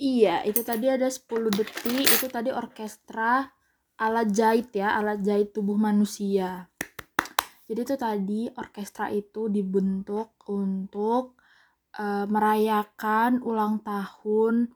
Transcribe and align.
iya 0.00 0.40
itu 0.48 0.64
tadi 0.64 0.88
ada 0.88 1.06
10 1.06 1.28
detik 1.52 2.08
itu 2.08 2.26
tadi 2.32 2.48
orkestra 2.48 3.44
alat 4.00 4.32
jahit 4.32 4.72
ya 4.72 4.96
alat 4.96 5.20
jahit 5.20 5.52
tubuh 5.52 5.76
manusia. 5.76 6.72
Jadi 7.68 7.80
itu 7.86 7.94
tadi 7.94 8.40
orkestra 8.50 9.12
itu 9.12 9.46
dibentuk 9.46 10.34
untuk 10.50 11.38
uh, 12.00 12.26
merayakan 12.26 13.44
ulang 13.46 13.78
tahun 13.84 14.72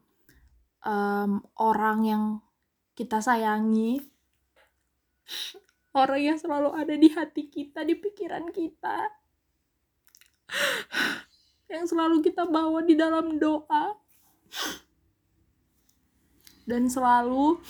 um, 0.85 1.43
orang 1.59 1.99
yang 2.05 2.23
kita 2.95 3.19
sayangi. 3.19 3.99
Orang 5.95 6.19
yang 6.19 6.35
selalu 6.35 6.75
ada 6.75 6.91
di 6.91 7.07
hati 7.07 7.47
kita 7.47 7.87
di 7.87 7.95
pikiran 7.95 8.51
kita. 8.51 9.15
Yang 11.71 11.95
selalu 11.95 12.19
kita 12.19 12.43
bawa 12.43 12.83
di 12.83 12.99
dalam 12.99 13.39
doa 13.39 13.95
dan 16.65 16.89
selalu 16.89 17.61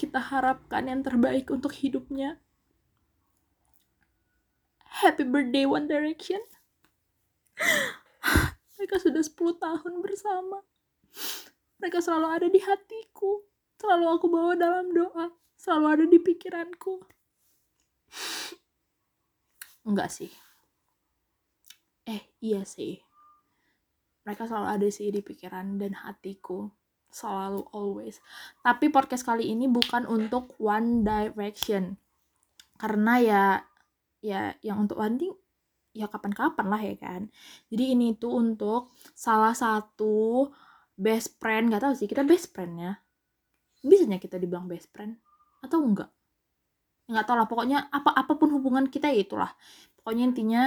kita 0.00 0.18
harapkan 0.18 0.88
yang 0.88 1.04
terbaik 1.04 1.52
untuk 1.52 1.72
hidupnya. 1.76 2.40
Happy 5.04 5.22
birthday 5.22 5.68
One 5.68 5.86
Direction. 5.86 6.40
Mereka 8.80 8.96
sudah 8.98 9.22
10 9.22 9.36
tahun 9.62 9.94
bersama. 10.00 10.64
Mereka 11.78 12.00
selalu 12.02 12.28
ada 12.34 12.48
di 12.48 12.60
hatiku. 12.62 13.44
Selalu 13.78 14.04
aku 14.10 14.26
bawa 14.26 14.58
dalam 14.58 14.90
doa. 14.90 15.30
Selalu 15.60 15.86
ada 15.86 16.04
di 16.08 16.18
pikiranku. 16.18 17.04
Enggak 19.88 20.10
sih. 20.10 20.32
Eh 22.08 22.32
iya 22.40 22.64
sih. 22.64 22.98
Mereka 24.24 24.48
selalu 24.48 24.68
ada 24.72 24.88
sih 24.88 25.12
di 25.12 25.20
pikiran 25.22 25.78
dan 25.78 25.94
hatiku 25.94 26.77
selalu 27.18 27.66
always. 27.74 28.22
Tapi 28.62 28.94
podcast 28.94 29.26
kali 29.26 29.50
ini 29.50 29.66
bukan 29.66 30.06
untuk 30.06 30.54
One 30.62 31.02
Direction. 31.02 31.98
Karena 32.78 33.14
ya 33.18 33.44
ya 34.22 34.54
yang 34.62 34.86
untuk 34.86 35.02
One 35.02 35.18
ya 35.90 36.06
kapan-kapan 36.06 36.66
lah 36.70 36.82
ya 36.82 36.94
kan. 36.94 37.26
Jadi 37.74 37.84
ini 37.98 38.14
tuh 38.14 38.38
untuk 38.38 38.94
salah 39.18 39.52
satu 39.58 40.46
best 40.94 41.42
friend. 41.42 41.74
Gak 41.74 41.82
tahu 41.82 41.94
sih 41.98 42.06
kita 42.06 42.22
best 42.22 42.54
friend 42.54 42.74
ya 42.78 42.92
bisanya 43.82 44.18
kita 44.18 44.36
dibilang 44.40 44.66
best 44.66 44.90
friend 44.90 45.18
atau 45.62 45.82
enggak 45.82 46.10
nggak 47.08 47.24
tahu 47.24 47.36
lah 47.40 47.48
pokoknya 47.48 47.78
apa 47.88 48.12
apa 48.12 48.36
pun 48.36 48.52
hubungan 48.52 48.84
kita 48.84 49.08
ya 49.08 49.24
itulah. 49.24 49.48
Pokoknya 49.96 50.28
intinya 50.28 50.62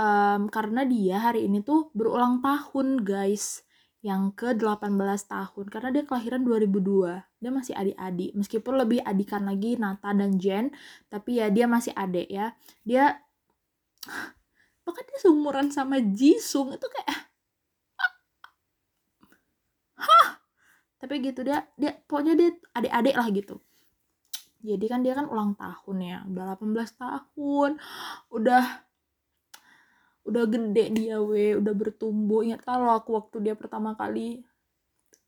um, 0.00 0.48
karena 0.48 0.88
dia 0.88 1.20
hari 1.20 1.44
ini 1.44 1.60
tuh 1.60 1.92
berulang 1.92 2.40
tahun 2.40 3.04
guys 3.04 3.60
yang 4.02 4.34
ke 4.34 4.58
18 4.58 4.82
tahun 5.30 5.66
karena 5.70 5.88
dia 5.94 6.02
kelahiran 6.02 6.42
2002 6.42 7.22
dia 7.38 7.50
masih 7.54 7.74
adik-adik. 7.78 8.34
Meskipun 8.34 8.74
lebih 8.74 9.00
adikan 9.06 9.46
lagi 9.46 9.78
Nata 9.78 10.10
dan 10.10 10.42
Jen 10.42 10.74
tapi 11.06 11.38
ya 11.38 11.46
dia 11.54 11.70
masih 11.70 11.94
adik 11.94 12.26
ya. 12.26 12.58
Dia 12.82 13.22
bahkan 14.84 15.06
dia 15.06 15.18
seumuran 15.22 15.70
sama 15.70 16.02
Jisung 16.02 16.74
itu 16.74 16.86
kayak 16.90 17.08
hah. 20.02 20.42
Tapi 20.98 21.14
gitu 21.22 21.46
dia 21.46 21.70
dia 21.78 21.94
pokoknya 22.10 22.34
dia 22.34 22.50
adik-adik 22.74 23.14
lah 23.14 23.28
gitu. 23.30 23.62
Jadi 24.62 24.86
kan 24.90 25.06
dia 25.06 25.14
kan 25.14 25.30
ulang 25.30 25.54
tahun 25.54 25.96
ya 26.02 26.18
udah 26.26 26.58
18 26.58 26.98
tahun. 26.98 27.70
Udah 28.34 28.82
udah 30.32 30.48
gede 30.48 30.84
dia 30.96 31.20
we. 31.20 31.52
Udah 31.60 31.76
bertumbuh. 31.76 32.40
Ingat 32.40 32.64
kalau 32.64 32.96
aku 32.96 33.20
waktu 33.20 33.52
dia 33.52 33.54
pertama 33.54 33.92
kali 33.92 34.40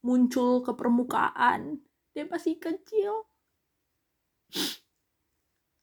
muncul 0.01 0.65
ke 0.65 0.73
permukaan? 0.73 1.85
Dia 2.17 2.25
masih 2.25 2.57
kecil. 2.57 3.29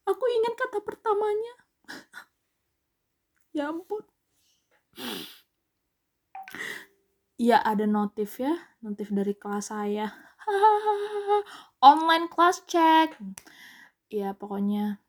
Aku 0.09 0.23
ingat 0.25 0.53
kata 0.57 0.81
pertamanya. 0.81 1.55
Ya 3.51 3.67
ampun. 3.67 3.99
Ya 7.35 7.59
ada 7.59 7.83
notif 7.83 8.39
ya. 8.39 8.55
Notif 8.79 9.11
dari 9.11 9.35
kelas 9.35 9.75
saya. 9.75 10.07
Online 11.83 12.31
class 12.31 12.63
check. 12.63 13.19
Ya 14.07 14.31
pokoknya 14.31 15.03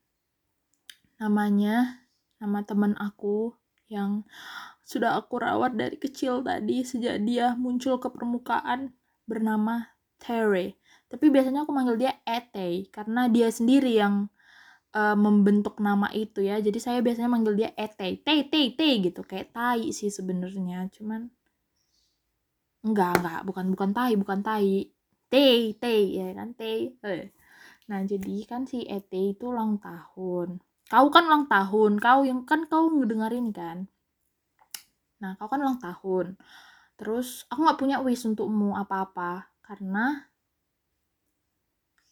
namanya 1.22 2.02
nama 2.42 2.66
teman 2.66 2.98
aku 2.98 3.54
yang 3.88 4.26
sudah 4.82 5.16
aku 5.16 5.40
rawat 5.40 5.78
dari 5.78 5.96
kecil 5.96 6.44
tadi 6.44 6.84
sejak 6.84 7.22
dia 7.24 7.54
muncul 7.56 7.96
ke 7.96 8.08
permukaan 8.12 8.92
bernama 9.24 9.88
Terry. 10.20 10.76
Tapi 11.08 11.28
biasanya 11.28 11.64
aku 11.64 11.72
manggil 11.74 11.96
dia 11.98 12.12
Ete 12.24 12.88
karena 12.88 13.28
dia 13.28 13.48
sendiri 13.52 13.96
yang 13.96 14.32
uh, 14.96 15.16
membentuk 15.16 15.80
nama 15.82 16.08
itu 16.14 16.44
ya. 16.44 16.60
Jadi 16.60 16.78
saya 16.78 16.98
biasanya 17.04 17.28
manggil 17.32 17.54
dia 17.58 17.70
Ete, 17.76 18.20
Te, 18.22 18.48
Te, 18.48 18.72
Te 18.76 18.88
gitu 19.02 19.20
kayak 19.24 19.52
tai 19.52 19.90
sih 19.92 20.08
sebenarnya. 20.08 20.88
Cuman 20.92 21.28
enggak, 22.86 23.12
enggak, 23.20 23.40
bukan 23.48 23.66
bukan 23.72 23.90
tai, 23.92 24.12
bukan 24.16 24.40
tai. 24.40 24.88
Te, 25.32 25.72
Te 25.76 25.94
ya 26.12 26.26
kan 26.36 26.52
Te. 26.56 26.96
Eh. 27.00 27.28
Nah, 27.90 28.00
jadi 28.06 28.36
kan 28.48 28.64
si 28.64 28.84
Ete 28.86 29.36
itu 29.36 29.50
ulang 29.52 29.80
tahun 29.82 30.60
kau 30.92 31.08
kan 31.08 31.24
ulang 31.24 31.48
tahun 31.48 31.96
kau 31.96 32.20
yang 32.28 32.44
kan 32.44 32.68
kau 32.68 32.92
ngedengerin 32.92 33.48
kan? 33.56 33.88
Nah 35.24 35.40
kau 35.40 35.48
kan 35.48 35.64
ulang 35.64 35.80
tahun. 35.80 36.36
Terus 37.00 37.48
aku 37.48 37.64
nggak 37.64 37.80
punya 37.80 37.96
wish 38.04 38.28
untukmu 38.28 38.76
apa-apa 38.76 39.48
karena 39.64 40.28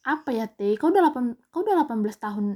apa 0.00 0.32
ya 0.32 0.48
teh? 0.48 0.80
Kau 0.80 0.88
udah 0.88 1.12
8 1.12 1.52
kau 1.52 1.60
udah 1.60 1.84
18 1.84 2.16
tahun 2.16 2.46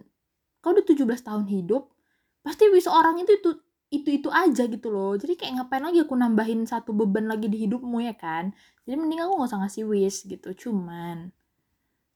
kau 0.65 0.73
udah 0.73 0.85
17 0.89 1.21
tahun 1.29 1.45
hidup 1.45 1.93
pasti 2.41 2.73
wish 2.73 2.89
orang 2.89 3.21
itu 3.21 3.37
itu 3.37 3.51
itu 3.93 4.09
itu 4.25 4.29
aja 4.33 4.65
gitu 4.65 4.89
loh. 4.89 5.13
Jadi 5.21 5.37
kayak 5.37 5.61
ngapain 5.61 5.85
lagi 5.85 6.01
aku 6.09 6.17
nambahin 6.17 6.65
satu 6.65 6.97
beban 6.97 7.29
lagi 7.29 7.53
di 7.53 7.69
hidupmu 7.69 8.01
ya 8.01 8.17
kan? 8.17 8.57
Jadi 8.89 8.97
mending 8.97 9.21
aku 9.29 9.33
nggak 9.37 9.51
usah 9.53 9.61
ngasih 9.61 9.85
wish 9.93 10.25
gitu. 10.25 10.57
Cuman 10.57 11.37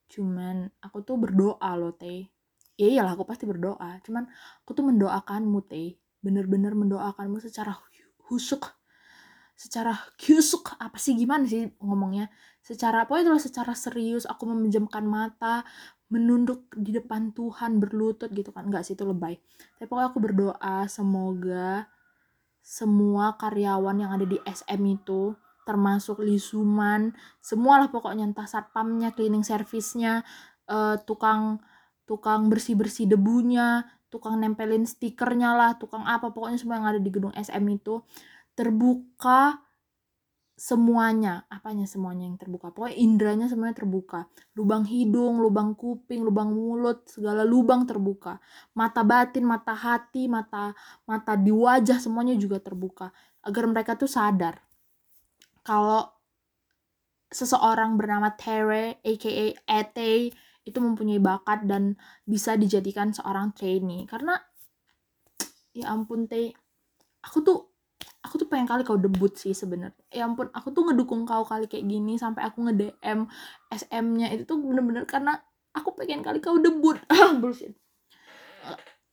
cuman 0.09 0.73
aku 0.81 1.05
tuh 1.05 1.21
berdoa 1.21 1.71
loh 1.77 1.93
teh 1.93 2.38
ya 2.79 2.87
iyalah 2.87 3.19
aku 3.19 3.27
pasti 3.27 3.45
berdoa. 3.45 3.99
Cuman 4.07 4.25
aku 4.63 4.71
tuh 4.73 4.87
mendoakanmu 4.87 5.59
teh. 5.67 5.99
Bener-bener 6.23 6.73
mendoakanmu 6.79 7.43
secara 7.43 7.75
husuk. 8.31 8.71
Secara 9.59 9.93
husuk. 10.23 10.79
Apa 10.79 10.97
sih 10.97 11.19
gimana 11.19 11.45
sih 11.45 11.75
ngomongnya? 11.83 12.31
Secara 12.63 13.05
apa 13.05 13.19
itu 13.19 13.35
secara 13.43 13.75
serius. 13.75 14.25
Aku 14.31 14.47
memejamkan 14.47 15.03
mata 15.03 15.67
menunduk 16.09 16.71
di 16.79 16.95
depan 16.95 17.35
Tuhan 17.35 17.83
berlutut 17.83 18.31
gitu 18.31 18.55
kan. 18.55 18.71
Nggak 18.71 18.87
sih 18.87 18.95
itu 18.95 19.03
lebay. 19.03 19.35
Tapi 19.77 19.87
pokoknya 19.91 20.09
aku 20.15 20.21
berdoa 20.23 20.79
semoga 20.87 21.91
semua 22.63 23.35
karyawan 23.41 23.97
yang 23.99 24.13
ada 24.15 24.29
di 24.29 24.39
SM 24.47 24.83
itu 24.87 25.35
termasuk 25.65 26.25
lisuman 26.25 27.13
semualah 27.45 27.93
pokoknya 27.93 28.25
entah 28.25 28.49
satpamnya 28.49 29.13
cleaning 29.13 29.45
service-nya 29.45 30.25
uh, 30.65 30.97
tukang 31.05 31.61
tukang 32.09 32.49
bersih-bersih 32.49 33.05
debunya, 33.05 33.85
tukang 34.09 34.41
nempelin 34.41 34.89
stikernya 34.89 35.53
lah, 35.53 35.71
tukang 35.77 36.09
apa 36.09 36.33
pokoknya 36.33 36.57
semua 36.57 36.81
yang 36.81 36.89
ada 36.97 37.01
di 37.01 37.11
gedung 37.13 37.37
SM 37.37 37.65
itu 37.69 38.01
terbuka 38.57 39.61
semuanya, 40.59 41.47
apanya 41.47 41.87
semuanya 41.87 42.27
yang 42.27 42.35
terbuka. 42.41 42.75
Pokoknya 42.75 42.97
indranya 42.99 43.47
semuanya 43.47 43.79
terbuka. 43.79 44.27
Lubang 44.59 44.83
hidung, 44.89 45.39
lubang 45.39 45.79
kuping, 45.79 46.27
lubang 46.27 46.51
mulut, 46.51 47.07
segala 47.07 47.47
lubang 47.47 47.87
terbuka. 47.87 48.43
Mata 48.75 49.07
batin, 49.07 49.47
mata 49.47 49.77
hati, 49.77 50.27
mata 50.27 50.75
mata 51.07 51.39
di 51.39 51.55
wajah 51.55 52.03
semuanya 52.03 52.35
juga 52.35 52.59
terbuka 52.59 53.15
agar 53.47 53.65
mereka 53.71 53.95
tuh 53.95 54.11
sadar 54.11 54.59
kalau 55.69 56.09
seseorang 57.29 58.01
bernama 58.01 58.33
Tere 58.33 59.05
aka 59.05 59.31
Ete 59.69 60.33
itu 60.69 60.79
mempunyai 60.79 61.19
bakat 61.19 61.65
dan 61.65 61.97
bisa 62.29 62.55
dijadikan 62.55 63.11
seorang 63.17 63.57
trainee. 63.57 64.05
Karena 64.05 64.37
ya 65.73 65.95
ampun 65.95 66.29
teh 66.29 66.53
aku 67.25 67.39
tuh 67.41 67.59
aku 68.23 68.45
tuh 68.45 68.49
pengen 68.51 68.69
kali 68.69 68.83
kau 68.85 69.01
debut 69.01 69.33
sih 69.35 69.57
sebenarnya. 69.57 69.97
Ya 70.13 70.29
ampun 70.29 70.53
aku 70.53 70.71
tuh 70.77 70.85
ngedukung 70.87 71.25
kau 71.25 71.43
kali 71.49 71.65
kayak 71.67 71.89
gini 71.89 72.21
sampai 72.21 72.45
aku 72.45 72.69
nge 72.69 72.75
DM 72.77 73.21
SM-nya 73.73 74.29
itu 74.37 74.45
tuh 74.45 74.61
bener-bener 74.61 75.09
karena 75.09 75.41
aku 75.73 75.97
pengen 75.97 76.21
kali 76.21 76.39
kau 76.45 76.61
debut. 76.61 76.99
Bullshit. 77.41 77.73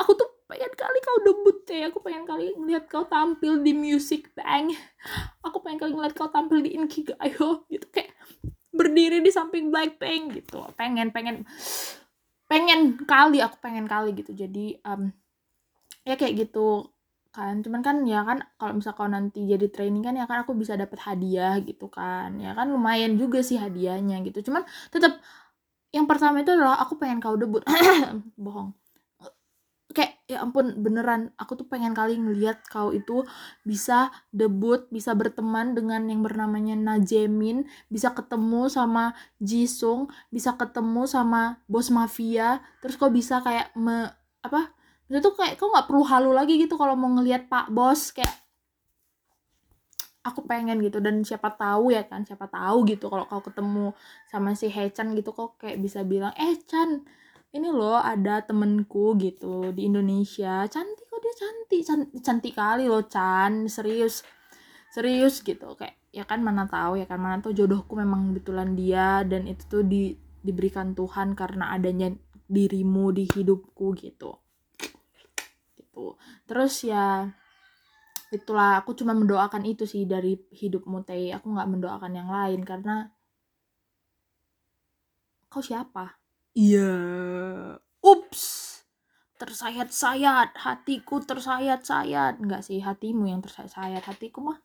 Aku 0.02 0.12
tuh 0.18 0.28
pengen 0.52 0.72
kali 0.76 1.00
kau 1.02 1.18
debut 1.24 1.58
teh. 1.64 1.82
Aku 1.88 2.04
pengen 2.04 2.28
kali 2.28 2.52
ngeliat 2.54 2.92
kau 2.92 3.08
tampil 3.08 3.64
di 3.64 3.72
Music 3.72 4.34
Bank. 4.36 4.76
Aku 5.46 5.64
pengen 5.64 5.80
kali 5.82 5.92
ngeliat 5.96 6.14
kau 6.18 6.28
tampil 6.28 6.60
di 6.60 6.76
Inkigayo. 6.76 7.64
Gitu 7.72 7.88
kayak 7.94 8.12
berdiri 8.76 9.24
di 9.24 9.32
samping 9.32 9.74
Blackpink 9.74 10.44
gitu. 10.44 10.62
Pengen 10.76 11.10
pengen 11.16 11.48
pengen 12.46 13.00
kali 13.10 13.42
aku 13.42 13.58
pengen 13.64 13.90
kali 13.90 14.14
gitu. 14.14 14.32
Jadi 14.36 14.78
um, 14.86 15.10
ya 16.06 16.20
kayak 16.20 16.48
gitu 16.48 16.92
kan. 17.34 17.64
Cuman 17.66 17.82
kan 17.82 18.06
ya 18.06 18.22
kan 18.28 18.44
kalau 18.60 18.78
misal 18.78 18.94
kau 18.94 19.10
nanti 19.10 19.44
jadi 19.48 19.68
training 19.72 20.04
kan 20.06 20.14
ya 20.16 20.30
kan 20.30 20.46
aku 20.46 20.54
bisa 20.54 20.78
dapat 20.78 21.00
hadiah 21.02 21.58
gitu 21.64 21.90
kan. 21.90 22.38
Ya 22.38 22.54
kan 22.54 22.70
lumayan 22.70 23.18
juga 23.18 23.42
sih 23.42 23.58
hadiahnya 23.58 24.22
gitu. 24.28 24.52
Cuman 24.52 24.64
tetap 24.94 25.18
yang 25.96 26.06
pertama 26.06 26.44
itu 26.44 26.52
adalah 26.52 26.78
aku 26.84 27.00
pengen 27.00 27.24
kau 27.24 27.40
debut. 27.40 27.64
Bohong 28.46 28.76
ya 30.26 30.42
ampun 30.42 30.74
beneran. 30.82 31.30
Aku 31.38 31.54
tuh 31.54 31.70
pengen 31.70 31.94
kali 31.94 32.18
ngeliat 32.18 32.66
kau 32.66 32.90
itu 32.90 33.26
bisa 33.62 34.10
debut 34.34 34.90
bisa 34.90 35.14
berteman 35.14 35.78
dengan 35.78 36.06
yang 36.10 36.26
bernamanya 36.26 36.74
Najemin 36.74 37.70
bisa 37.90 38.14
ketemu 38.18 38.66
sama 38.70 39.14
Jisung 39.38 40.10
bisa 40.34 40.58
ketemu 40.58 41.06
sama 41.06 41.62
bos 41.70 41.94
mafia. 41.94 42.62
Terus 42.82 42.98
kau 42.98 43.14
bisa 43.14 43.42
kayak 43.46 43.74
me 43.78 44.10
apa? 44.42 44.74
Itu 45.06 45.22
tuh 45.22 45.34
kayak 45.38 45.62
kau 45.62 45.70
nggak 45.70 45.86
perlu 45.90 46.04
halu 46.06 46.32
lagi 46.34 46.58
gitu 46.58 46.74
kalau 46.78 46.98
mau 46.98 47.10
ngelihat 47.14 47.46
pak 47.46 47.70
bos 47.70 48.10
kayak 48.10 48.34
aku 50.26 50.42
pengen 50.50 50.82
gitu. 50.82 50.98
Dan 50.98 51.22
siapa 51.22 51.54
tahu 51.54 51.94
ya 51.94 52.02
kan 52.10 52.26
siapa 52.26 52.50
tahu 52.50 52.90
gitu 52.90 53.14
kalau 53.14 53.30
kau 53.30 53.46
ketemu 53.46 53.94
sama 54.26 54.58
si 54.58 54.74
Hechan 54.74 55.14
gitu 55.14 55.38
kok 55.38 55.62
kayak 55.62 55.78
bisa 55.78 56.02
bilang 56.02 56.34
eh 56.34 56.58
Chan 56.66 57.06
ini 57.54 57.70
loh 57.70 58.02
ada 58.02 58.42
temenku 58.42 59.14
gitu 59.22 59.72
di 59.72 59.88
Indonesia. 59.88 60.66
Cantik 60.66 61.06
kok 61.08 61.20
dia 61.22 61.36
cantik. 61.36 61.82
Cantik, 61.86 62.20
cantik 62.24 62.54
kali 62.58 62.90
loh 62.90 63.06
Chan. 63.06 63.70
Serius. 63.70 64.26
Serius 64.92 65.46
gitu. 65.46 65.78
Kayak 65.78 65.96
ya 66.16 66.24
kan 66.24 66.40
mana 66.40 66.64
tahu 66.66 67.00
ya 67.00 67.06
kan 67.06 67.20
mana 67.20 67.44
tahu 67.44 67.52
jodohku 67.52 68.00
memang 68.00 68.32
betulan 68.32 68.72
dia 68.74 69.22
dan 69.28 69.46
itu 69.46 69.64
tuh 69.68 69.84
di 69.84 70.16
diberikan 70.46 70.96
Tuhan 70.96 71.36
karena 71.36 71.76
adanya 71.76 72.14
dirimu 72.48 73.12
di 73.12 73.28
hidupku 73.28 73.94
gitu. 74.00 74.40
Gitu. 75.76 76.06
Terus 76.48 76.74
ya 76.88 77.28
itulah 78.34 78.84
aku 78.84 78.98
cuma 78.98 79.16
mendoakan 79.16 79.64
itu 79.64 79.88
sih 79.88 80.04
dari 80.04 80.36
hidupmu 80.36 81.08
teh 81.08 81.32
aku 81.32 81.56
nggak 81.56 81.70
mendoakan 81.72 82.12
yang 82.20 82.28
lain 82.28 82.68
karena 82.68 83.14
kau 85.48 85.64
siapa 85.64 86.25
Iya. 86.56 86.88
Ups. 88.00 88.44
Tersayat-sayat, 89.36 90.56
hatiku 90.56 91.20
tersayat-sayat. 91.20 92.40
Enggak 92.40 92.64
sih, 92.64 92.80
hatimu 92.80 93.28
yang 93.28 93.44
tersayat-sayat. 93.44 94.00
Hatiku 94.08 94.40
mah 94.40 94.58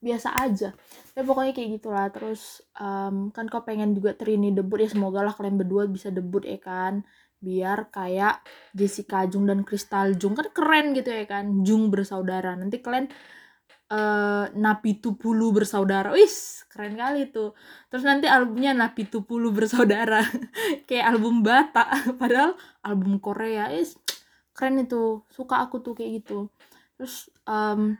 biasa 0.00 0.32
aja. 0.40 0.72
Ya 1.16 1.22
pokoknya 1.28 1.52
kayak 1.52 1.70
gitulah. 1.80 2.08
Terus 2.08 2.64
um, 2.80 3.28
kan 3.36 3.46
kau 3.52 3.60
pengen 3.68 3.92
juga 3.92 4.16
Trini 4.16 4.52
debut 4.56 4.80
ya 4.80 4.88
semoga 4.88 5.20
lah 5.20 5.36
kalian 5.36 5.60
berdua 5.60 5.84
bisa 5.92 6.08
debut 6.08 6.40
ya 6.48 6.56
kan. 6.56 7.04
Biar 7.36 7.92
kayak 7.92 8.40
Jessica 8.72 9.28
Jung 9.28 9.44
dan 9.44 9.60
Crystal 9.68 10.16
Jung 10.16 10.32
kan 10.32 10.48
keren 10.56 10.96
gitu 10.96 11.12
ya 11.12 11.28
kan. 11.28 11.60
Jung 11.68 11.92
bersaudara. 11.92 12.56
Nanti 12.56 12.80
kalian 12.80 13.12
uh, 13.90 14.46
Napi 14.54 14.98
Tupulu 14.98 15.54
bersaudara. 15.54 16.14
Wis, 16.14 16.66
keren 16.70 16.98
kali 16.98 17.30
tuh. 17.30 17.54
Terus 17.90 18.04
nanti 18.06 18.26
albumnya 18.26 18.74
Napi 18.74 19.06
Tupulu 19.06 19.54
bersaudara. 19.54 20.22
kayak 20.88 21.06
album 21.16 21.42
Bata, 21.46 21.86
padahal 22.20 22.58
album 22.82 23.18
Korea. 23.22 23.70
Wis, 23.70 23.98
keren 24.56 24.82
itu. 24.82 25.22
Suka 25.30 25.62
aku 25.62 25.82
tuh 25.82 25.94
kayak 25.94 26.24
gitu. 26.24 26.50
Terus 26.96 27.28
um, 27.46 27.94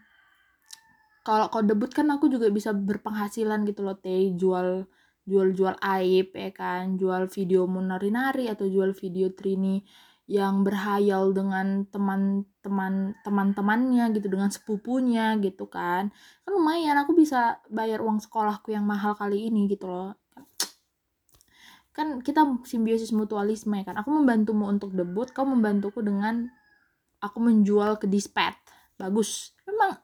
kalau 1.26 1.50
kau 1.50 1.62
debut 1.62 1.90
kan 1.90 2.06
aku 2.14 2.30
juga 2.30 2.46
bisa 2.54 2.70
berpenghasilan 2.70 3.66
gitu 3.66 3.82
loh, 3.82 3.98
teh 3.98 4.30
jual 4.38 4.86
jual-jual 5.26 5.74
aib 5.82 6.30
ya 6.38 6.50
kan, 6.54 6.94
jual 6.94 7.26
video 7.26 7.66
nari-nari 7.66 8.46
atau 8.46 8.70
jual 8.70 8.94
video 8.94 9.34
Trini 9.34 9.82
yang 10.26 10.66
berhayal 10.66 11.30
dengan 11.30 11.86
teman-teman 11.86 13.14
teman-temannya 13.22 14.10
gitu 14.10 14.26
dengan 14.26 14.50
sepupunya 14.50 15.38
gitu 15.38 15.70
kan. 15.70 16.10
Kan 16.42 16.50
lumayan 16.50 16.98
aku 16.98 17.14
bisa 17.14 17.62
bayar 17.70 18.02
uang 18.02 18.18
sekolahku 18.18 18.74
yang 18.74 18.82
mahal 18.82 19.14
kali 19.14 19.46
ini 19.46 19.70
gitu 19.70 19.86
loh. 19.86 20.18
Kan 21.94 22.26
kita 22.26 22.42
simbiosis 22.66 23.14
mutualisme 23.14 23.78
ya 23.78 23.86
kan. 23.86 24.02
Aku 24.02 24.10
membantumu 24.10 24.66
untuk 24.66 24.90
debut 24.98 25.30
kau 25.30 25.46
membantuku 25.46 26.02
dengan 26.02 26.50
aku 27.22 27.38
menjual 27.38 28.02
ke 28.02 28.10
dispet 28.10 28.58
bagus. 28.98 29.54
Memang 29.62 29.94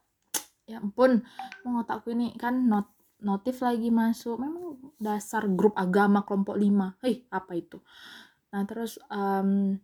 ya 0.71 0.79
ampun 0.79 1.27
mau 1.67 1.83
otakku 1.83 2.15
ini 2.15 2.39
kan 2.39 2.71
not 2.71 2.95
notif 3.19 3.59
lagi 3.59 3.91
masuk. 3.91 4.39
Memang 4.39 4.79
dasar 5.03 5.51
grup 5.51 5.75
agama 5.75 6.23
kelompok 6.23 6.55
lima. 6.55 6.95
Hei 7.03 7.27
apa 7.27 7.59
itu? 7.59 7.83
Nah 8.55 8.63
terus 8.71 9.03
um, 9.11 9.83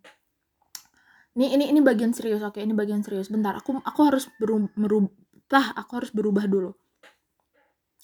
ini 1.38 1.54
ini 1.54 1.64
ini 1.70 1.78
bagian 1.78 2.10
serius 2.10 2.42
oke 2.42 2.58
ini 2.58 2.74
bagian 2.74 3.06
serius. 3.06 3.30
Bentar 3.30 3.54
aku 3.54 3.78
aku 3.78 4.00
harus 4.02 4.26
berubah 4.42 5.78
aku 5.78 5.92
harus 5.94 6.10
berubah 6.10 6.50
dulu. 6.50 6.74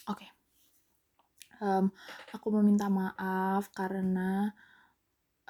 Oke. 0.06 0.22
Okay. 0.22 0.31
um, 1.58 1.90
aku 2.31 2.46
meminta 2.54 2.86
maaf 2.86 3.75
karena 3.75 4.54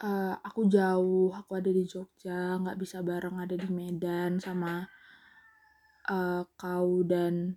uh, 0.00 0.34
aku 0.40 0.64
jauh 0.64 1.28
aku 1.36 1.60
ada 1.60 1.69
di 1.69 1.84
Jogja 1.84 2.56
nggak 2.56 2.81
bisa 2.81 3.04
bareng 3.04 3.36
ada 3.36 3.52
di 3.52 3.69
Medan 3.69 4.40
sama 4.40 4.81
uh, 6.08 6.42
kau 6.56 7.04
dan 7.04 7.52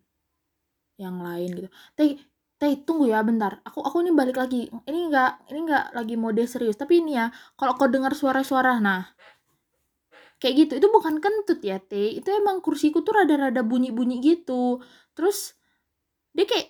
yang 0.99 1.23
lain 1.23 1.55
gitu. 1.55 1.69
Teh 1.95 2.19
teh 2.59 2.73
tunggu 2.83 3.07
ya 3.07 3.23
bentar. 3.23 3.63
Aku 3.63 3.79
aku 3.79 4.03
ini 4.03 4.11
balik 4.11 4.35
lagi. 4.43 4.67
Ini 4.67 4.99
nggak 5.07 5.31
ini 5.55 5.59
nggak 5.71 5.85
lagi 5.95 6.15
mode 6.19 6.43
serius. 6.43 6.75
Tapi 6.75 6.99
ini 6.99 7.15
ya 7.15 7.31
kalau 7.55 7.79
kau 7.79 7.87
dengar 7.87 8.11
suara-suara 8.11 8.83
nah 8.83 9.07
kayak 10.41 10.55
gitu. 10.67 10.73
Itu 10.81 10.87
bukan 10.93 11.19
kentut 11.23 11.59
ya 11.65 11.77
teh 11.81 12.17
itu 12.17 12.29
emang 12.33 12.61
kursiku 12.61 13.01
tuh 13.05 13.13
rada-rada 13.23 13.61
bunyi-bunyi 13.65 14.21
gitu. 14.21 14.81
Terus 15.17 15.57
dia 16.33 16.45
kayak 16.45 16.69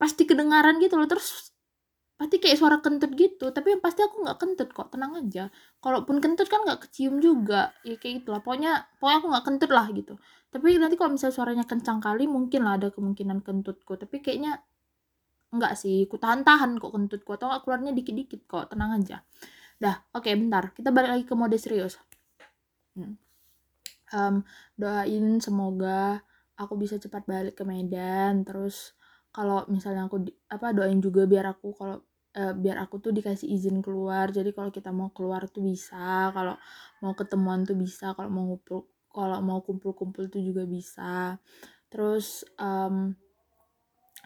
pasti 0.00 0.24
kedengaran 0.28 0.80
gitu 0.80 0.96
loh. 1.00 1.08
Terus 1.08 1.52
pasti 2.20 2.36
kayak 2.36 2.56
suara 2.60 2.76
kentut 2.84 3.12
gitu. 3.16 3.48
Tapi 3.52 3.76
yang 3.76 3.82
pasti 3.84 4.04
aku 4.04 4.24
nggak 4.24 4.38
kentut 4.40 4.68
kok 4.76 4.88
tenang 4.92 5.16
aja. 5.16 5.48
Kalaupun 5.80 6.20
kentut 6.20 6.48
kan 6.52 6.60
nggak 6.64 6.88
kecium 6.88 7.18
juga. 7.24 7.72
Ya 7.84 7.96
kayak 7.96 8.24
gitu 8.24 8.36
lah. 8.36 8.40
Pokoknya 8.44 8.72
pokoknya 9.00 9.18
aku 9.24 9.26
nggak 9.32 9.44
kentut 9.48 9.70
lah 9.72 9.86
gitu. 9.92 10.14
Tapi 10.50 10.66
nanti 10.82 10.96
kalau 11.00 11.10
misalnya 11.16 11.34
suaranya 11.36 11.64
kencang 11.64 11.98
kali 12.02 12.26
mungkin 12.28 12.60
lah 12.66 12.76
ada 12.76 12.88
kemungkinan 12.92 13.40
kentutku. 13.40 13.96
Tapi 13.96 14.20
kayaknya 14.20 14.60
enggak 15.54 15.74
sih. 15.80 16.04
Ku 16.10 16.20
tahan-tahan 16.20 16.76
kok 16.76 16.92
kentutku. 16.92 17.30
Atau 17.36 17.48
keluarnya 17.64 17.96
dikit-dikit 17.96 18.44
kok. 18.44 18.68
Tenang 18.68 19.00
aja. 19.00 19.24
Dah 19.80 19.96
oke 20.12 20.28
okay, 20.28 20.36
bentar. 20.36 20.76
Kita 20.76 20.92
balik 20.92 21.10
lagi 21.16 21.24
ke 21.24 21.32
mode 21.32 21.56
serius 21.56 21.96
um, 24.14 24.42
doain 24.74 25.26
semoga 25.38 26.20
aku 26.58 26.76
bisa 26.76 27.00
cepat 27.00 27.24
balik 27.24 27.54
ke 27.60 27.64
Medan. 27.64 28.44
Terus 28.44 28.94
kalau 29.30 29.64
misalnya 29.70 30.10
aku 30.10 30.26
di, 30.26 30.32
apa 30.50 30.74
doain 30.74 30.98
juga 30.98 31.24
biar 31.24 31.54
aku 31.54 31.72
kalau 31.72 31.96
uh, 32.36 32.54
biar 32.54 32.82
aku 32.82 32.98
tuh 33.00 33.12
dikasih 33.14 33.48
izin 33.48 33.80
keluar. 33.80 34.28
Jadi 34.34 34.50
kalau 34.52 34.70
kita 34.74 34.90
mau 34.92 35.08
keluar 35.14 35.46
tuh 35.48 35.64
bisa 35.64 36.30
kalau 36.34 36.58
mau 37.00 37.14
ketemuan 37.16 37.64
tuh 37.64 37.78
bisa 37.78 38.12
kalau 38.12 38.28
mau 38.28 38.44
ngumpul 38.50 38.86
kalau 39.10 39.42
mau 39.42 39.58
kumpul-kumpul 39.64 40.30
tuh 40.30 40.42
juga 40.42 40.66
bisa. 40.68 41.38
Terus 41.90 42.46
um, 42.60 43.14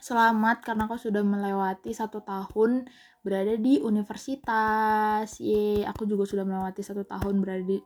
selamat 0.04 0.60
karena 0.60 0.84
kau 0.84 1.00
sudah 1.00 1.24
melewati 1.24 1.96
satu 1.96 2.20
tahun 2.20 2.84
berada 3.24 3.56
di 3.56 3.80
universitas. 3.80 5.40
Ye 5.40 5.86
aku 5.88 6.04
juga 6.04 6.28
sudah 6.28 6.44
melewati 6.44 6.84
satu 6.84 7.08
tahun 7.08 7.40
berada 7.40 7.64
di 7.64 7.80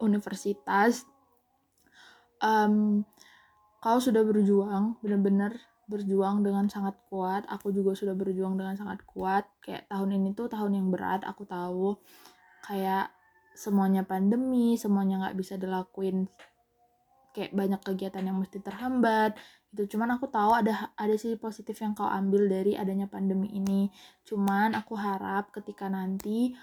universitas 0.00 1.04
um, 2.42 3.04
kau 3.80 3.98
sudah 4.02 4.22
berjuang 4.26 4.98
benar-benar 5.00 5.56
berjuang 5.86 6.42
dengan 6.42 6.66
sangat 6.66 6.98
kuat. 7.06 7.46
Aku 7.46 7.70
juga 7.70 7.94
sudah 7.94 8.12
berjuang 8.18 8.58
dengan 8.58 8.74
sangat 8.74 9.06
kuat. 9.06 9.46
Kayak 9.62 9.86
tahun 9.86 10.18
ini 10.18 10.34
tuh 10.34 10.50
tahun 10.50 10.74
yang 10.82 10.90
berat 10.90 11.22
aku 11.22 11.46
tahu. 11.46 11.94
Kayak 12.66 13.14
semuanya 13.56 14.04
pandemi 14.04 14.76
semuanya 14.76 15.22
nggak 15.22 15.38
bisa 15.38 15.54
dilakuin. 15.56 16.26
Kayak 17.30 17.54
banyak 17.54 17.80
kegiatan 17.86 18.24
yang 18.26 18.36
mesti 18.42 18.58
terhambat 18.58 19.38
gitu. 19.70 19.96
Cuman 19.96 20.18
aku 20.18 20.26
tahu 20.26 20.58
ada 20.58 20.90
ada 20.98 21.14
sisi 21.14 21.38
positif 21.38 21.78
yang 21.78 21.94
kau 21.94 22.08
ambil 22.10 22.50
dari 22.50 22.74
adanya 22.74 23.06
pandemi 23.06 23.52
ini. 23.54 23.86
Cuman 24.26 24.74
aku 24.74 24.98
harap 24.98 25.54
ketika 25.54 25.86
nanti 25.86 26.56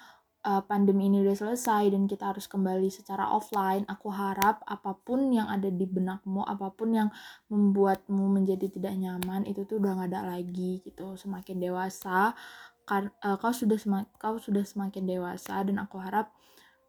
uh, 0.43 0.61
pandemi 0.63 1.07
ini 1.07 1.23
udah 1.23 1.35
selesai 1.35 1.89
dan 1.95 2.05
kita 2.05 2.35
harus 2.35 2.45
kembali 2.51 2.91
secara 2.91 3.31
offline, 3.31 3.87
aku 3.87 4.11
harap 4.11 4.61
apa 4.67 4.93
pun 4.99 5.31
yang 5.31 5.47
ada 5.47 5.71
di 5.71 5.87
benakmu, 5.87 6.43
apa 6.43 6.69
pun 6.75 6.91
yang 6.91 7.09
membuatmu 7.47 8.27
menjadi 8.29 8.67
tidak 8.69 8.93
nyaman 8.99 9.47
itu 9.47 9.63
tuh 9.63 9.79
udah 9.79 10.03
gak 10.03 10.11
ada 10.11 10.21
lagi 10.37 10.83
gitu. 10.83 11.15
Semakin 11.15 11.63
dewasa, 11.63 12.35
kan 12.83 13.09
uh, 13.23 13.39
kau 13.39 13.55
sudah 13.55 13.79
semak 13.79 14.11
kau 14.19 14.35
sudah 14.35 14.67
semakin 14.67 15.07
dewasa 15.07 15.63
dan 15.63 15.79
aku 15.79 16.03
harap 16.03 16.35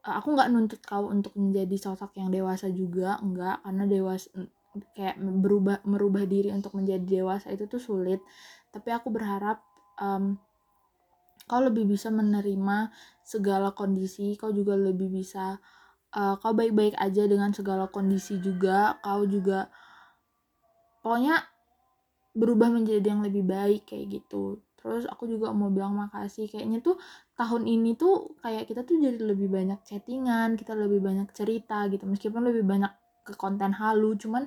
uh, 0.02 0.18
aku 0.18 0.34
nggak 0.34 0.50
nuntut 0.50 0.80
kau 0.82 1.06
untuk 1.06 1.30
menjadi 1.38 1.78
sosok 1.78 2.18
yang 2.18 2.34
dewasa 2.34 2.66
juga, 2.75 3.18
enggak 3.23 3.62
karena 3.62 3.84
dewasa 3.87 4.28
kayak 4.99 5.23
berubah 5.23 5.78
merubah 5.87 6.26
diri 6.26 6.50
untuk 6.50 6.75
menjadi 6.75 7.23
dewasa 7.23 7.54
itu 7.54 7.70
tuh 7.70 7.78
sulit. 7.78 8.18
Tapi 8.75 8.90
aku 8.90 9.14
berharap 9.14 9.62
um, 10.02 10.34
kau 11.44 11.60
lebih 11.60 11.84
bisa 11.84 12.08
menerima 12.08 12.88
segala 13.20 13.72
kondisi 13.76 14.36
kau 14.36 14.52
juga 14.52 14.76
lebih 14.76 15.12
bisa 15.12 15.60
uh, 16.16 16.34
kau 16.40 16.56
baik-baik 16.56 16.96
aja 16.96 17.28
dengan 17.28 17.52
segala 17.52 17.88
kondisi 17.88 18.40
juga 18.40 18.96
kau 19.04 19.28
juga 19.28 19.68
pokoknya 21.04 21.44
berubah 22.34 22.68
menjadi 22.74 23.14
yang 23.14 23.22
lebih 23.22 23.46
baik 23.46 23.86
kayak 23.86 24.10
gitu. 24.10 24.58
Terus 24.74 25.08
aku 25.08 25.24
juga 25.30 25.54
mau 25.54 25.72
bilang 25.72 25.96
makasih 25.96 26.50
kayaknya 26.50 26.84
tuh 26.84 27.00
tahun 27.38 27.64
ini 27.64 27.96
tuh 27.96 28.36
kayak 28.44 28.68
kita 28.68 28.84
tuh 28.84 29.00
jadi 29.00 29.16
lebih 29.16 29.48
banyak 29.48 29.80
chattingan 29.86 30.60
kita 30.60 30.76
lebih 30.76 31.00
banyak 31.00 31.30
cerita 31.32 31.88
gitu 31.88 32.04
meskipun 32.04 32.44
lebih 32.44 32.68
banyak 32.68 32.92
ke 33.24 33.32
konten 33.34 33.72
halu 33.72 34.12
cuman 34.20 34.44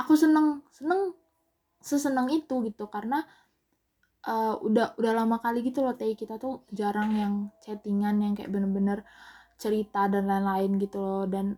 aku 0.00 0.16
seneng 0.16 0.64
seneng 0.72 1.12
seseneng 1.84 2.32
itu 2.32 2.64
gitu 2.66 2.88
karena 2.88 3.20
uh, 4.26 4.54
udah 4.60 4.98
udah 4.98 5.12
lama 5.14 5.38
kali 5.38 5.62
gitu 5.62 5.86
loh 5.86 5.94
teh 5.94 6.12
kita 6.18 6.36
tuh 6.36 6.66
jarang 6.74 7.14
yang 7.14 7.34
chattingan 7.62 8.20
yang 8.20 8.32
kayak 8.34 8.50
bener-bener 8.50 9.06
cerita 9.56 10.10
dan 10.10 10.28
lain-lain 10.28 10.76
gitu 10.82 10.98
loh. 11.00 11.24
Dan 11.24 11.56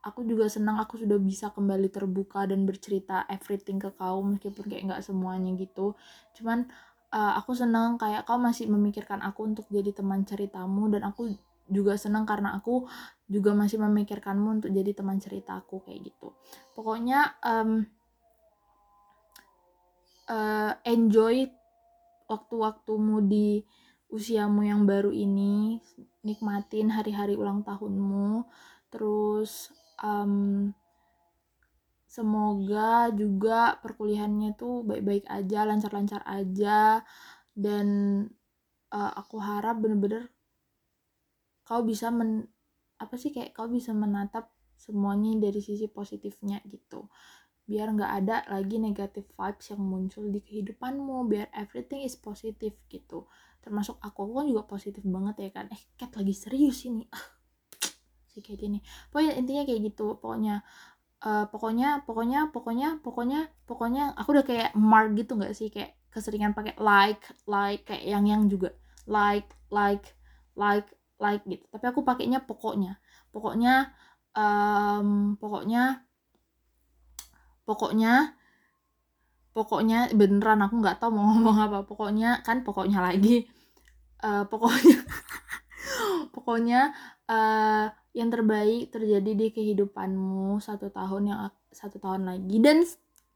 aku 0.00 0.24
juga 0.24 0.48
senang 0.48 0.80
aku 0.80 1.00
sudah 1.00 1.18
bisa 1.20 1.52
kembali 1.52 1.88
terbuka 1.92 2.46
dan 2.48 2.64
bercerita 2.64 3.26
everything 3.28 3.80
ke 3.80 3.92
kau 3.96 4.22
meskipun 4.24 4.64
kayak 4.68 4.82
nggak 4.86 5.02
semuanya 5.04 5.52
gitu. 5.56 5.96
Cuman 6.36 6.68
uh, 7.12 7.32
aku 7.40 7.52
senang 7.56 7.98
kayak 8.00 8.24
kau 8.24 8.38
masih 8.38 8.70
memikirkan 8.70 9.20
aku 9.20 9.50
untuk 9.50 9.66
jadi 9.68 9.90
teman 9.92 10.24
ceritamu 10.24 10.88
dan 10.92 11.08
aku 11.08 11.32
juga 11.70 11.94
senang 11.94 12.26
karena 12.26 12.58
aku 12.58 12.90
juga 13.30 13.54
masih 13.54 13.78
memikirkanmu 13.78 14.58
untuk 14.58 14.70
jadi 14.74 14.90
teman 14.90 15.22
ceritaku 15.22 15.86
kayak 15.86 16.10
gitu. 16.10 16.34
Pokoknya 16.74 17.38
um, 17.46 17.86
uh, 20.26 20.72
enjoy 20.82 21.46
waktu-waktumu 22.30 23.26
di 23.26 23.66
usiamu 24.10 24.62
yang 24.62 24.86
baru 24.86 25.10
ini 25.10 25.82
nikmatin 26.22 26.94
hari-hari 26.94 27.34
ulang 27.34 27.66
tahunmu. 27.66 28.46
Terus 28.90 29.74
um, 29.98 30.70
semoga 32.06 33.10
juga 33.14 33.78
perkuliahannya 33.82 34.54
tuh 34.54 34.86
baik-baik 34.86 35.26
aja 35.26 35.66
lancar-lancar 35.66 36.22
aja. 36.22 37.02
Dan 37.50 37.88
uh, 38.94 39.12
aku 39.18 39.42
harap 39.42 39.82
bener-bener 39.82 40.30
kau 41.66 41.86
bisa 41.86 42.10
men 42.10 42.50
apa 42.98 43.14
sih 43.14 43.30
kayak 43.30 43.54
kau 43.54 43.70
bisa 43.70 43.94
menatap 43.94 44.50
semuanya 44.74 45.38
dari 45.38 45.60
sisi 45.62 45.86
positifnya 45.86 46.58
gitu 46.66 47.06
biar 47.70 47.94
nggak 47.94 48.12
ada 48.18 48.36
lagi 48.50 48.82
negatif 48.82 49.30
vibes 49.38 49.70
yang 49.70 49.82
muncul 49.86 50.26
di 50.26 50.42
kehidupanmu 50.42 51.30
biar 51.30 51.46
everything 51.54 52.02
is 52.02 52.18
positif 52.18 52.74
gitu. 52.90 53.30
Termasuk 53.62 54.02
aku 54.02 54.26
kan 54.34 54.50
juga 54.50 54.66
positif 54.66 55.06
banget 55.06 55.46
ya 55.46 55.50
kan. 55.54 55.70
Eh 55.70 55.82
cat 55.94 56.10
lagi 56.18 56.34
serius 56.34 56.82
ini. 56.90 57.06
Si 58.30 58.38
kayak 58.38 58.62
ini 58.62 58.78
pokoknya 59.10 59.42
intinya 59.42 59.62
kayak 59.66 59.90
gitu 59.90 60.14
pokoknya 60.22 60.62
uh, 61.26 61.50
pokoknya 61.50 62.06
pokoknya 62.06 62.54
pokoknya 62.54 63.02
pokoknya 63.02 63.40
pokoknya 63.66 64.14
aku 64.14 64.28
udah 64.38 64.46
kayak 64.46 64.70
mark 64.78 65.14
gitu 65.18 65.34
nggak 65.34 65.54
sih? 65.54 65.66
Kayak 65.70 65.98
keseringan 66.14 66.54
pakai 66.54 66.78
like 66.78 67.22
like 67.50 67.86
kayak 67.86 68.06
yang 68.06 68.26
yang 68.26 68.46
juga. 68.46 68.74
Like 69.10 69.50
like 69.70 70.14
like 70.54 70.90
like 71.18 71.42
gitu. 71.46 71.66
Tapi 71.74 71.84
aku 71.90 72.06
pakainya 72.06 72.42
pokoknya. 72.46 73.02
Pokoknya 73.34 73.94
um, 74.34 75.34
pokoknya 75.34 76.06
pokoknya 77.70 78.34
pokoknya 79.54 80.10
beneran 80.14 80.66
aku 80.66 80.82
nggak 80.82 80.98
tahu 80.98 81.14
mau 81.14 81.30
ngomong 81.30 81.58
apa 81.70 81.78
pokoknya 81.86 82.42
kan 82.42 82.66
pokoknya 82.66 82.98
lagi 82.98 83.46
uh, 84.26 84.46
pokoknya 84.50 84.98
pokoknya 86.34 86.80
uh, 87.30 87.86
yang 88.10 88.30
terbaik 88.30 88.90
terjadi 88.90 89.32
di 89.38 89.46
kehidupanmu 89.54 90.58
satu 90.58 90.90
tahun 90.90 91.22
yang 91.30 91.40
satu 91.70 92.02
tahun 92.02 92.26
lagi 92.26 92.58
dan 92.58 92.82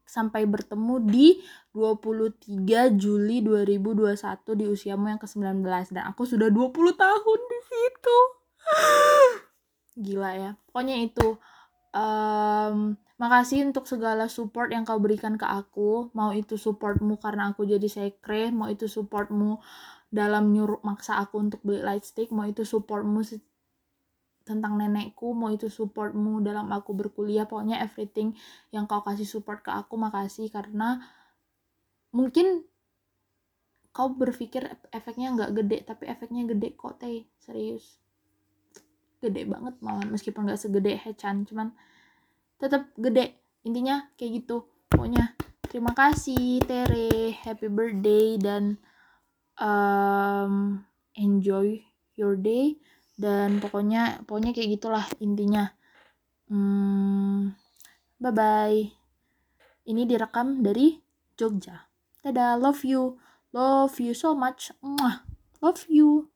sampai 0.05 0.45
bertemu 0.45 0.95
di 1.07 1.27
23 1.73 2.93
Juli 2.95 3.41
2021 3.41 4.15
di 4.53 4.65
usiamu 4.69 5.09
yang 5.09 5.19
ke-19 5.19 5.65
dan 5.91 6.03
aku 6.13 6.23
sudah 6.29 6.47
20 6.53 6.71
tahun 6.93 7.39
di 7.49 7.59
situ. 7.65 8.17
Gila 10.05 10.31
ya. 10.37 10.51
Pokoknya 10.69 10.95
itu 11.01 11.35
um, 11.91 12.93
makasih 13.15 13.63
untuk 13.63 13.87
segala 13.87 14.27
support 14.27 14.71
yang 14.75 14.83
kau 14.83 14.99
berikan 14.99 15.39
ke 15.39 15.47
aku. 15.47 16.11
Mau 16.11 16.35
itu 16.35 16.59
supportmu 16.59 17.15
karena 17.19 17.51
aku 17.55 17.63
jadi 17.63 17.87
sekre, 17.87 18.51
mau 18.51 18.67
itu 18.67 18.91
supportmu 18.91 19.63
dalam 20.11 20.51
nyuruh 20.51 20.83
maksa 20.83 21.19
aku 21.19 21.39
untuk 21.39 21.59
beli 21.63 21.83
lightstick, 21.83 22.31
mau 22.31 22.47
itu 22.47 22.63
supportmu 22.63 23.23
tentang 24.45 24.77
nenekku 24.77 25.33
mau 25.33 25.49
itu 25.49 25.67
supportmu 25.73 26.39
dalam 26.45 26.69
aku 26.69 26.93
berkuliah. 26.93 27.49
Pokoknya 27.49 27.81
everything 27.81 28.37
yang 28.69 28.85
kau 28.85 29.01
kasih 29.01 29.25
support 29.25 29.65
ke 29.65 29.73
aku 29.73 29.97
makasih 29.97 30.53
karena 30.53 31.01
mungkin 32.13 32.63
kau 33.89 34.13
berpikir 34.13 34.69
efeknya 34.93 35.33
nggak 35.33 35.51
gede 35.57 35.77
tapi 35.87 36.05
efeknya 36.05 36.45
gede 36.45 36.77
kok 36.77 37.01
teh. 37.01 37.25
Serius. 37.41 37.97
Gede 39.17 39.49
banget 39.49 39.81
malah 39.81 40.05
meskipun 40.05 40.45
nggak 40.45 40.61
segede 40.61 40.93
Hechan 40.93 41.49
cuman 41.49 41.73
tetap 42.61 42.91
gede. 42.97 43.39
Intinya 43.65 44.11
kayak 44.19 44.43
gitu. 44.43 44.67
Pokoknya 44.91 45.33
terima 45.67 45.91
kasih 45.91 46.61
Tere. 46.63 47.33
Happy 47.41 47.67
birthday 47.67 48.39
dan 48.39 48.77
um, 49.57 50.83
enjoy 51.15 51.81
your 52.19 52.35
day. 52.37 52.77
Dan 53.15 53.63
pokoknya 53.63 54.23
pokoknya 54.27 54.51
kayak 54.51 54.69
gitulah 54.79 55.05
intinya. 55.23 55.71
Hmm, 56.45 57.55
bye 58.21 58.29
bye 58.35 59.05
ini 59.85 60.03
direkam 60.09 60.65
dari 60.65 60.97
Jogja. 61.37 61.89
Dadah 62.25 62.57
love 62.57 62.81
you. 62.81 63.21
Love 63.53 64.01
you 64.01 64.17
so 64.17 64.33
much. 64.33 64.73
Love 65.61 65.87
you 65.87 66.34